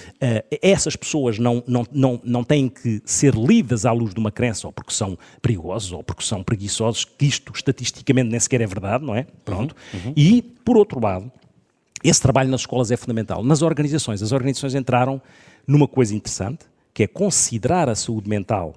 [0.61, 4.67] essas pessoas não, não, não, não têm que ser lidas à luz de uma crença,
[4.67, 9.05] ou porque são perigosos, ou porque são preguiçosos, que isto estatisticamente nem sequer é verdade,
[9.05, 9.25] não é?
[9.45, 9.75] Pronto.
[9.93, 10.13] Uhum, uhum.
[10.15, 11.31] E, por outro lado,
[12.03, 13.43] esse trabalho nas escolas é fundamental.
[13.43, 15.21] Nas organizações, as organizações entraram
[15.67, 18.75] numa coisa interessante, que é considerar a saúde mental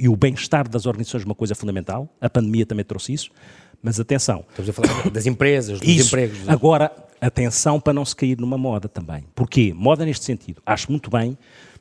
[0.00, 2.08] e o bem-estar das organizações uma coisa fundamental.
[2.20, 3.30] A pandemia também trouxe isso.
[3.82, 4.44] Mas atenção.
[4.48, 6.08] Estamos a falar das empresas, dos isso.
[6.08, 6.48] empregos.
[6.48, 9.24] Agora, atenção para não se cair numa moda também.
[9.34, 9.74] Porquê?
[9.74, 10.62] Moda neste sentido.
[10.64, 11.36] Acho muito bem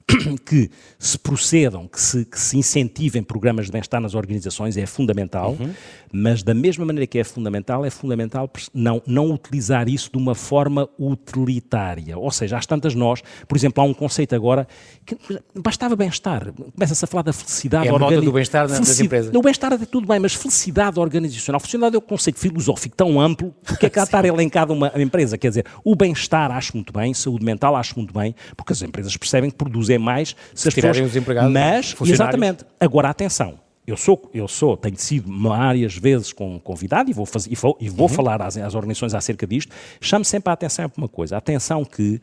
[0.46, 5.56] que se procedam, que se, que se incentivem programas de bem-estar nas organizações é fundamental,
[5.60, 5.74] uhum.
[6.12, 10.36] mas da mesma maneira que é fundamental, é fundamental não, não utilizar isso de uma
[10.36, 12.18] forma utilitária.
[12.18, 14.68] Ou seja, às tantas nós, por exemplo, há um conceito agora
[15.06, 15.18] que
[15.56, 16.54] bastava bem-estar.
[16.54, 17.88] Começa-se a falar da felicidade.
[17.88, 19.34] É a moda do bem-estar das empresas.
[19.34, 21.60] O bem-estar é tudo bem, mas felicidade organizacional.
[21.60, 25.38] Felicidade é um conceito filosófico tão amplo, porque é que há estar elencado uma empresa?
[25.38, 29.16] Quer dizer, o bem-estar acho muito bem, saúde mental acho muito bem, porque as empresas
[29.16, 31.00] percebem que produzem é mais se as pessoas...
[31.00, 32.66] os empregados, Mas, exatamente.
[32.80, 33.60] Agora, atenção.
[33.86, 36.32] Eu sou, eu sou, tenho sido várias vezes
[36.64, 38.14] convidado e vou, fazer, e vou, e vou uhum.
[38.14, 39.76] falar às, às organizações acerca disto.
[40.00, 41.36] Chamo sempre a atenção para uma coisa.
[41.36, 42.22] A atenção que,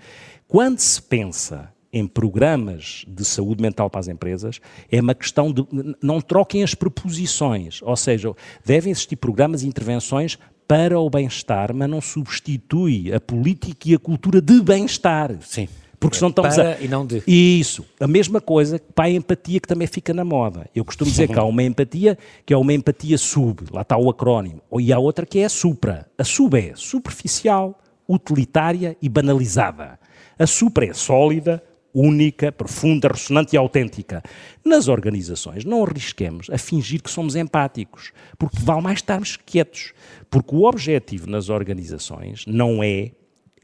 [0.48, 5.66] quando se pensa em programas de saúde mental para as empresas, é uma questão de
[6.02, 8.33] não troquem as preposições, ou seja,
[8.64, 13.98] devem existir programas e intervenções para o bem-estar, mas não substitui a política e a
[13.98, 15.37] cultura de bem-estar.
[15.40, 15.68] Sim.
[16.00, 16.80] Porque senão estamos para a...
[16.80, 17.22] e não de.
[17.26, 17.84] Isso.
[18.00, 20.68] A mesma coisa para a empatia que também fica na moda.
[20.74, 24.08] Eu costumo dizer que há uma empatia que é uma empatia sub, lá está o
[24.08, 26.08] acrónimo, e há outra que é a supra.
[26.16, 30.00] A sub é superficial, utilitária e banalizada.
[30.38, 34.22] A supra é sólida, única, profunda, ressonante e autêntica.
[34.64, 39.92] Nas organizações, não arrisquemos a fingir que somos empáticos, porque vale mais estarmos quietos.
[40.30, 43.10] Porque o objetivo nas organizações não é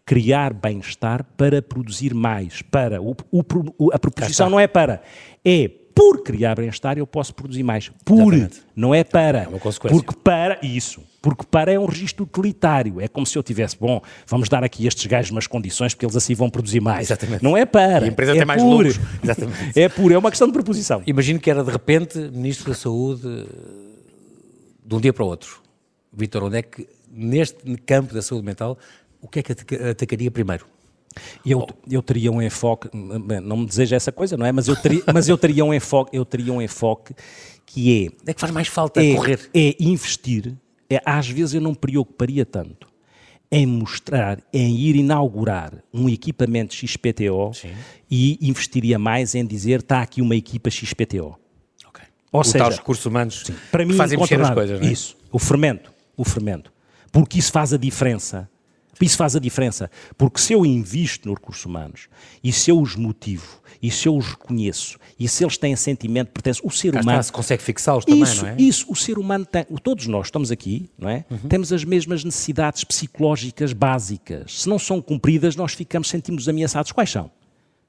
[0.07, 2.63] criar bem-estar para produzir mais.
[2.63, 5.03] Para o, o, a proposição não é para,
[5.45, 7.91] é por criar bem-estar eu posso produzir mais.
[8.05, 8.63] Por, Exatamente.
[8.77, 9.43] não é para.
[9.43, 9.97] É uma consequência.
[9.97, 13.01] Porque para, isso, porque para é um registro utilitário.
[13.01, 16.15] É como se eu tivesse, bom, vamos dar aqui estes gajos umas condições porque eles
[16.15, 17.09] assim vão produzir mais.
[17.09, 17.43] Exatamente.
[17.43, 18.05] Não é para.
[18.05, 18.71] E a empresa é tem mais por.
[18.71, 19.01] lucros.
[19.25, 19.57] Exatamente.
[19.75, 21.03] É por, é uma questão de proposição.
[21.07, 23.47] Imagino que era de repente Ministro da Saúde
[24.85, 25.63] de um dia para o outro.
[26.13, 28.79] Vitor, onde é que, neste campo da saúde mental,
[29.27, 30.67] o que é que atacaria primeiro?
[31.45, 34.53] Eu, eu teria um enfoque, não me deseja essa coisa, não é?
[34.53, 37.15] Mas eu teria, mas eu teria um enfoque, eu teria um enfoque
[37.65, 38.31] que é.
[38.31, 39.51] É que faz mais falta é, correr.
[39.53, 40.55] É investir.
[40.89, 42.87] É, às vezes eu não me preocuparia tanto
[43.51, 47.73] em mostrar, em ir inaugurar um equipamento XPTO Sim.
[48.11, 51.39] e investiria mais em dizer está aqui uma equipa XPTO.
[52.33, 54.93] Ou o seja, os recursos humanos sim, para mim, fazem mexer as coisas, não é?
[54.93, 56.73] Isso, o fermento, o fermento.
[57.11, 58.51] Porque isso faz a diferença
[59.05, 62.09] isso faz a diferença, porque se eu invisto nos recursos humanos
[62.43, 66.29] e se eu os motivo e se eu os reconheço e se eles têm sentimento
[66.29, 67.21] de pertença, o ser Cá humano.
[67.21, 68.57] Está, se consegue fixá-los também, não é?
[68.59, 69.65] Isso, o ser humano tem.
[69.83, 71.25] Todos nós estamos aqui, não é?
[71.31, 71.49] Uhum.
[71.49, 74.63] Temos as mesmas necessidades psicológicas básicas.
[74.63, 76.93] Se não são cumpridas, nós ficamos, sentimos ameaçados.
[76.93, 77.31] Quais são?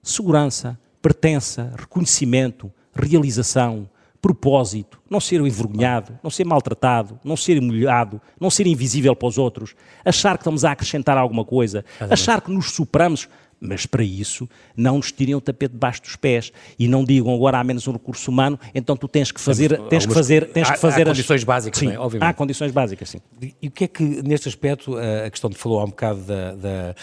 [0.01, 3.89] Segurança, pertença, reconhecimento, realização,
[4.21, 9.38] propósito, não ser envergonhado, não ser maltratado, não ser humilhado, não ser invisível para os
[9.38, 14.47] outros, achar que estamos a acrescentar alguma coisa, achar que nos superamos, mas para isso
[14.75, 17.93] não nos tirem o tapete debaixo dos pés e não digam agora há menos um
[17.93, 21.12] recurso humano, então tu tens que fazer, tens que fazer, tens há, que fazer há
[21.12, 21.99] as condições básicas, sim, é?
[21.99, 22.30] obviamente.
[22.30, 23.21] Há condições básicas, sim.
[23.62, 26.56] E o que é que neste aspecto a questão de falou há um bocado da,
[26.56, 26.95] da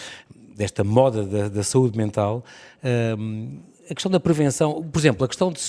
[0.55, 2.45] desta moda da, da saúde mental,
[3.19, 5.61] hum, a questão da prevenção, por exemplo, a questão de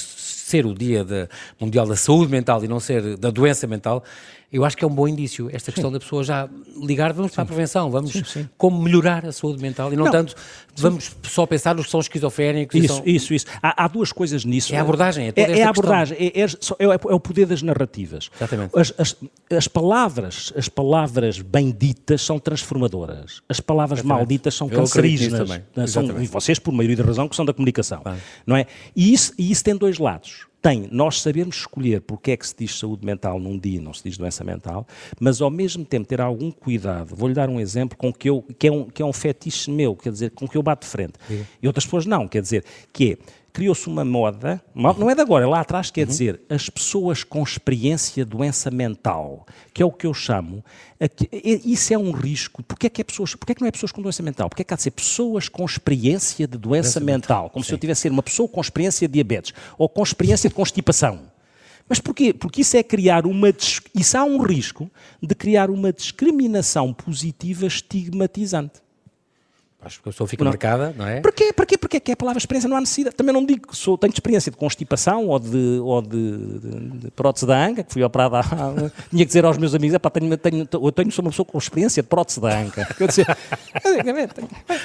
[0.56, 1.28] ser o Dia de,
[1.60, 4.04] Mundial da Saúde Mental e não ser da doença mental,
[4.56, 5.50] eu acho que é um bom indício.
[5.52, 5.94] Esta questão sim.
[5.94, 6.50] da pessoa já
[6.82, 7.36] ligar, vamos sim.
[7.36, 10.12] para a prevenção, vamos sim, como melhorar a saúde mental e não, não.
[10.12, 10.34] tanto
[10.78, 12.76] vamos só pensar nos que são esquizofrénicos.
[12.76, 13.04] Isso, são...
[13.06, 13.46] isso, isso.
[13.62, 14.74] Há, há, duas coisas nisso.
[14.74, 17.46] É a abordagem, é toda É, é a abordagem, é, é, é, é, o poder
[17.46, 18.30] das narrativas.
[18.36, 18.80] Exatamente.
[18.80, 19.16] As, as,
[19.52, 23.42] as, palavras, as palavras benditas são transformadoras.
[23.50, 24.20] As palavras Exatamente.
[24.20, 25.50] malditas são eu cancerígenas.
[25.88, 28.02] São, e vocês, por maioria de razão, que são da comunicação.
[28.48, 28.66] Não é?
[28.96, 32.56] E isso, e isso tem dois lados tem nós sabermos escolher porque é que se
[32.58, 34.88] diz saúde mental num dia, não se diz doença mental,
[35.20, 37.16] mas ao mesmo tempo ter algum cuidado.
[37.16, 39.96] Vou-lhe dar um exemplo com que, eu, que, é um, que é um fetiche meu,
[39.96, 41.14] quer dizer, com que eu bato de frente.
[41.28, 41.46] Sim.
[41.62, 43.18] E outras pessoas não, quer dizer, que é
[43.56, 46.08] criou-se uma moda, não é de agora, é lá atrás, quer uhum.
[46.08, 50.62] dizer, as pessoas com experiência de doença mental, que é o que eu chamo,
[51.64, 52.62] isso é um risco.
[52.64, 54.50] Porquê é que, é pessoas, porquê é que não é pessoas com doença mental?
[54.50, 57.64] Porquê é que há de ser pessoas com experiência de doença, doença mental, mental, como
[57.64, 57.70] Sim.
[57.70, 61.22] se eu tivesse ser uma pessoa com experiência de diabetes, ou com experiência de constipação.
[61.88, 62.34] Mas porquê?
[62.34, 63.54] Porque isso é criar uma.
[63.96, 64.92] Isso há um risco
[65.24, 68.85] de criar uma discriminação positiva estigmatizante.
[69.86, 70.52] Acho que a pessoa fica não.
[70.52, 71.22] marcada, não é?
[71.22, 71.54] Porquê?
[71.54, 71.78] Porquê?
[71.78, 73.16] Porque é que é a palavra experiência não há necessidade.
[73.16, 77.12] Também não digo que sou, tenho experiência de constipação ou de, ou de, de, de
[77.12, 78.42] prótese da anca, que fui operada.
[79.10, 82.02] tinha que dizer aos meus amigos, tenho, tenho, eu tenho, sou uma pessoa com experiência
[82.02, 82.88] de prótese da anca.
[83.00, 83.28] Eu dizer,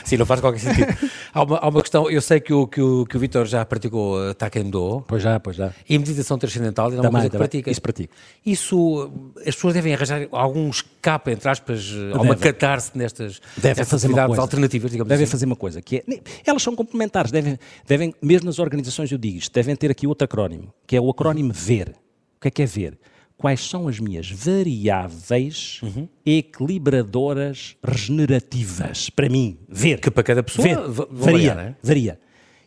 [0.05, 1.11] Sim, não faz qualquer sentido.
[1.33, 3.65] Há uma, há uma questão, eu sei que o, que o, que o Vitor já
[3.65, 5.05] praticou Taekwondo.
[5.07, 5.73] Pois já, pois já.
[5.89, 7.71] E meditação transcendental, é uma coisa que pratica.
[7.71, 8.13] Isso pratico.
[8.45, 14.05] Isso, as pessoas devem arranjar algum escape, entre aspas, uh, alguma catarse nestas, Deve nestas
[14.05, 15.31] atividades alternativas, digamos Devem assim.
[15.31, 16.05] fazer uma coisa que é,
[16.47, 20.25] elas são complementares, devem, devem, mesmo nas organizações eu digo isto, devem ter aqui outro
[20.25, 21.91] acrónimo, que é o acrónimo VER.
[22.37, 22.99] O que é que é VER?
[23.37, 26.07] Quais são as minhas variáveis uhum.
[26.27, 29.09] equilibradoras regenerativas?
[29.09, 29.99] Para mim, ver.
[29.99, 31.07] Que para cada pessoa ver.
[31.11, 31.75] varia, é?
[31.83, 32.21] varia.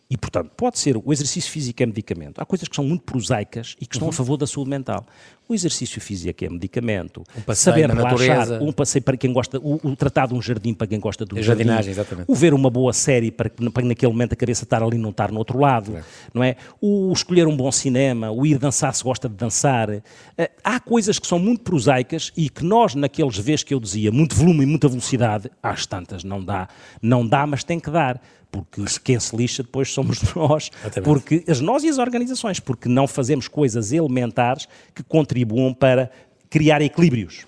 [0.10, 2.40] E, portanto, pode ser o exercício físico é medicamento.
[2.40, 4.14] Há coisas que são muito prosaicas e que estão uhum.
[4.14, 5.06] a favor da saúde mental.
[5.48, 7.24] O exercício físico é medicamento.
[7.48, 8.60] Um saber relaxar, natureza.
[8.62, 11.42] um passeio para quem gosta, o, o tratar de um jardim para quem gosta do
[11.42, 11.70] jardim.
[11.90, 12.26] Exatamente.
[12.30, 15.10] O ver uma boa série para, para naquele momento a cabeça estar ali e não
[15.10, 15.98] estar no outro lado.
[15.98, 16.04] É.
[16.34, 16.58] Não é?
[16.80, 19.90] O escolher um bom cinema, o ir dançar se gosta de dançar.
[19.90, 24.12] Eh, há coisas que são muito prosaicas e que nós, naqueles vezes que eu dizia,
[24.12, 26.68] muito volume e muita velocidade, às tantas não dá.
[27.02, 28.22] Não dá, mas tem que dar
[28.54, 30.70] porque quem se lixa depois somos nós,
[31.04, 36.12] porque as nós e as organizações, porque não fazemos coisas elementares que contribuam para
[36.52, 37.48] criar equilíbrios.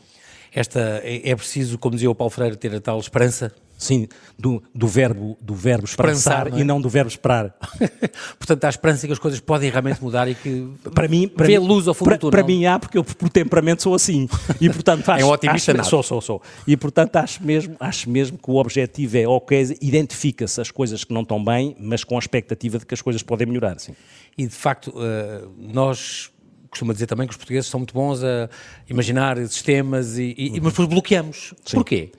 [0.51, 4.07] Esta é, é preciso, como dizia o Paulo Freire, ter a tal esperança Sim,
[4.39, 6.59] do, do, verbo, do verbo esperançar é?
[6.59, 7.53] e não do verbo esperar.
[8.39, 11.59] Portanto, há esperança que as coisas podem realmente mudar e que para mim, para vê
[11.59, 12.29] mim, luz ao fundo para.
[12.31, 14.29] Para mim há, porque eu por temperamento sou assim.
[14.61, 16.41] E, portanto, acho, é um otimista acho, Sou, sou, sou.
[16.65, 21.13] E, portanto, acho mesmo, acho mesmo que o objetivo é, ok, identifica-se as coisas que
[21.13, 23.79] não estão bem, mas com a expectativa de que as coisas podem melhorar.
[23.79, 23.93] Sim.
[24.37, 26.31] E, de facto, uh, nós
[26.69, 28.49] costuma dizer também que os portugueses são muito bons a
[28.89, 31.53] imaginar sistemas, e, e, mas depois bloqueamos.
[31.65, 31.77] Sim.
[31.77, 32.11] Porquê?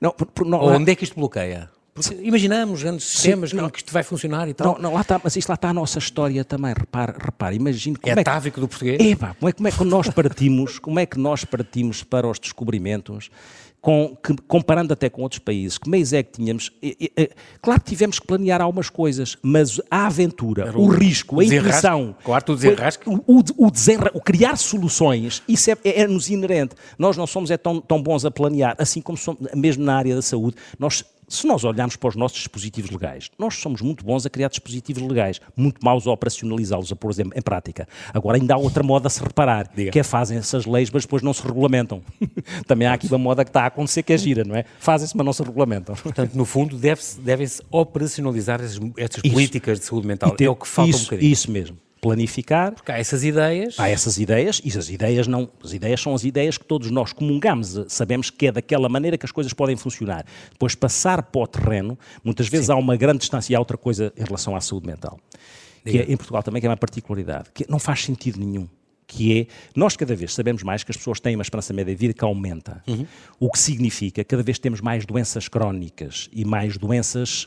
[0.00, 1.70] Não, por, não, Ou onde é que isto bloqueia?
[1.96, 4.74] Porque imaginamos grandes sistemas Sim, não, que isto vai funcionar e tal.
[4.74, 6.74] Não, não lá está, mas isto lá está a nossa história também.
[6.76, 9.00] Repare, repare imagine como é, é atávico do português.
[9.00, 12.28] É, pá, como é, como é que nós partimos, como é que nós partimos para
[12.28, 13.30] os descobrimentos
[13.86, 16.72] com, que, comparando até com outros países, que meios é que tínhamos?
[16.82, 17.30] E, e,
[17.62, 22.16] claro que tivemos que planear algumas coisas, mas a aventura, o, o, risco, a intuição,
[22.24, 26.28] claro, o desenrasque, o, o, o, desenra, o criar soluções, isso é, é, é, nos
[26.28, 26.74] inerente.
[26.98, 30.16] Nós não somos é tão, tão bons a planear, assim como somos, mesmo na área
[30.16, 34.24] da saúde, nós se nós olharmos para os nossos dispositivos legais, nós somos muito bons
[34.26, 37.88] a criar dispositivos legais, muito maus a operacionalizá-los, a pôr em prática.
[38.12, 39.90] Agora ainda há outra moda a se reparar, Diga.
[39.90, 42.02] que é fazem essas leis, mas depois não se regulamentam.
[42.66, 44.64] Também há aqui uma moda que está a acontecer que é gira, não é?
[44.78, 45.94] Fazem-se, mas não se regulamentam.
[45.96, 48.60] Portanto, no fundo, devem-se operacionalizar
[48.96, 50.30] estas políticas de saúde mental.
[50.32, 51.32] Ter, é o que falta isso, um bocadinho.
[51.32, 52.72] Isso mesmo planificar.
[52.72, 53.78] Porque há essas ideias.
[53.78, 55.48] Há essas ideias, e as ideias não.
[55.62, 59.26] As ideias são as ideias que todos nós comungamos, sabemos que é daquela maneira que
[59.26, 60.24] as coisas podem funcionar.
[60.52, 62.72] Depois, passar para o terreno, muitas vezes Sim.
[62.72, 65.18] há uma grande distância e há outra coisa em relação à saúde mental.
[65.84, 68.68] Que é, em Portugal também que é uma particularidade, que não faz sentido nenhum
[69.06, 71.98] que é, nós cada vez sabemos mais que as pessoas têm uma esperança média de
[72.00, 73.06] vida que aumenta, uhum.
[73.38, 77.46] o que significa que cada vez temos mais doenças crónicas e mais doenças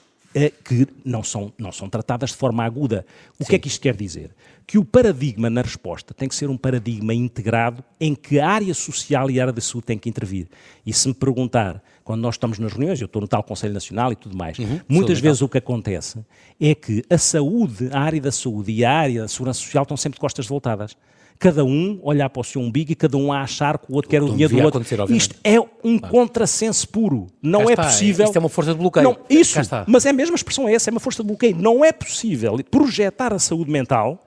[0.63, 3.05] que não são, não são tratadas de forma aguda.
[3.39, 3.49] O Sim.
[3.49, 4.31] que é que isto quer dizer?
[4.67, 8.73] Que o paradigma na resposta tem que ser um paradigma integrado em que a área
[8.73, 10.47] social e a área da saúde têm que intervir.
[10.85, 14.11] E se me perguntar, quando nós estamos nas reuniões, eu estou no tal Conselho Nacional
[14.11, 14.79] e tudo mais, uhum.
[14.87, 16.19] muitas vezes o que acontece
[16.59, 19.97] é que a saúde, a área da saúde e a área da segurança social estão
[19.97, 20.95] sempre de costas voltadas
[21.39, 24.11] cada um olhar para o seu umbigo e cada um a achar que o outro
[24.11, 24.83] quer o dinheiro do outro.
[25.15, 27.27] Isto é um contrassenso puro.
[27.41, 27.83] Não Cá é está.
[27.85, 28.25] possível.
[28.25, 29.03] Isto é uma força de bloqueio.
[29.05, 31.55] Não, isso, mas é mesmo a expressão é essa, é uma força de bloqueio.
[31.55, 34.19] Não é possível projetar a saúde mental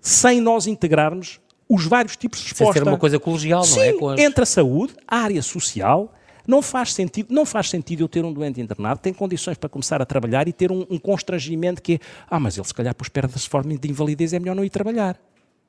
[0.00, 2.74] sem nós integrarmos os vários tipos de resposta.
[2.74, 4.14] Sem ser uma coisa colegial, Sim, não é?
[4.14, 4.20] As...
[4.20, 6.12] entre a saúde, a área social,
[6.48, 10.02] não faz sentido, não faz sentido eu ter um doente internado, tem condições para começar
[10.02, 11.98] a trabalhar e ter um, um constrangimento que é,
[12.28, 15.16] ah, mas ele se calhar depois perde-se forma de invalidez, é melhor não ir trabalhar.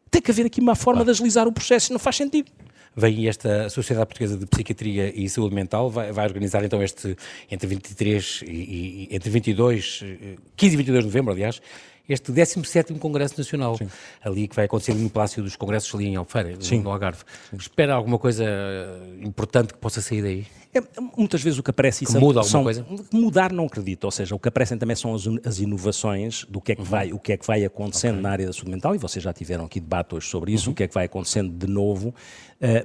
[0.10, 1.06] Tem que haver aqui uma forma claro.
[1.06, 2.52] de agilizar o processo, não faz sentido.
[2.96, 7.16] Vem esta Sociedade Portuguesa de Psiquiatria e Saúde Mental, vai, vai organizar então este,
[7.50, 10.04] entre 23 e, e entre 22,
[10.56, 11.62] 15 e 22 de novembro, aliás,
[12.10, 13.88] este 17º Congresso Nacional, Sim.
[14.24, 16.80] ali que vai acontecer no Palácio dos Congressos ali em Alfeira, Sim.
[16.82, 17.24] no Algarve.
[17.50, 17.58] Sim.
[17.58, 18.46] Espera alguma coisa
[19.22, 20.48] importante que possa sair daí?
[20.78, 20.84] É,
[21.18, 22.86] muitas vezes o que aparece que muda alguma coisa?
[23.12, 26.74] Mudar não acredito, ou seja, o que aparecem também são as, as inovações do que
[26.74, 26.88] é que uhum.
[26.88, 28.24] vai, o que é que vai acontecendo okay.
[28.24, 30.74] na área da saúde mental e vocês já tiveram aqui debate hoje sobre isso, uhum.
[30.74, 32.14] o que é que vai acontecendo de novo, uh,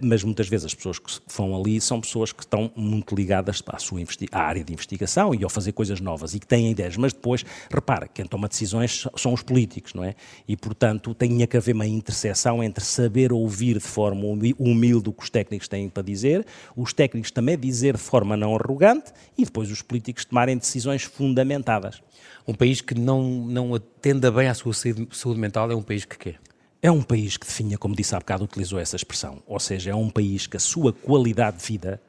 [0.00, 3.78] mas muitas vezes as pessoas que vão ali são pessoas que estão muito ligadas à
[3.78, 4.00] sua
[4.32, 7.44] à área de investigação e ao fazer coisas novas e que têm ideias, mas depois,
[7.70, 10.14] repara, quem toma decisões são os políticos, não é?
[10.48, 14.22] E portanto tem que haver uma interseção entre saber ouvir de forma
[14.58, 18.36] humilde o que os técnicos têm para dizer, os técnicos também dizem dizer de forma
[18.36, 22.00] não arrogante e depois os políticos tomarem decisões fundamentadas.
[22.46, 26.16] Um país que não, não atenda bem à sua saúde mental é um país que
[26.16, 26.34] quê?
[26.80, 29.40] É um país que definha, como disse há bocado, utilizou essa expressão.
[29.46, 32.00] Ou seja, é um país que a sua qualidade de vida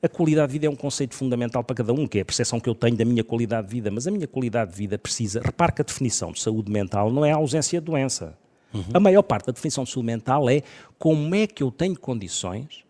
[0.00, 2.60] a qualidade de vida é um conceito fundamental para cada um, que é a percepção
[2.60, 5.40] que eu tenho da minha qualidade de vida, mas a minha qualidade de vida precisa.
[5.44, 8.38] Repare que a definição de saúde mental não é a ausência de doença.
[8.72, 8.84] Uhum.
[8.94, 10.62] A maior parte da definição de saúde mental é
[10.98, 12.84] como é que eu tenho condições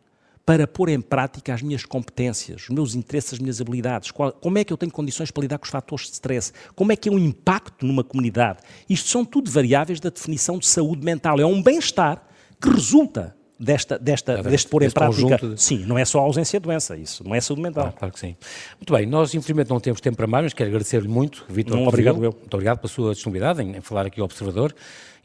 [0.48, 4.56] para pôr em prática as minhas competências, os meus interesses, as minhas habilidades, qual, como
[4.56, 7.10] é que eu tenho condições para lidar com os fatores de stress, como é que
[7.10, 8.60] é um impacto numa comunidade.
[8.88, 11.38] Isto são tudo variáveis da definição de saúde mental.
[11.38, 12.26] É um bem-estar
[12.58, 15.36] que resulta desta, desta, é, deste pôr em prática.
[15.38, 15.60] De...
[15.60, 17.88] Sim, não é só a ausência de doença, isso não é saúde mental.
[17.88, 18.36] Ah, claro que sim.
[18.78, 21.78] Muito bem, nós infelizmente não temos tempo para mais, mas quero agradecer-lhe muito, Vitor.
[21.78, 22.32] obrigado eu.
[22.32, 24.74] Muito obrigado pela sua disponibilidade em, em falar aqui ao Observador.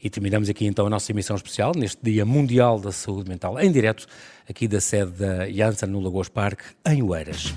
[0.02, 3.72] E terminamos aqui então a nossa emissão especial neste Dia Mundial da Saúde Mental, em
[3.72, 4.06] direto
[4.48, 7.54] aqui da sede da Janssen no Lagos Parque, em Oeiras.